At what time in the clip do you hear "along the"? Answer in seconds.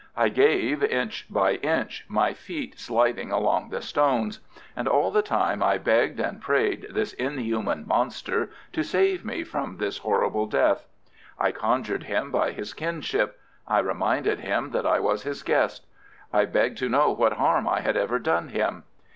3.31-3.83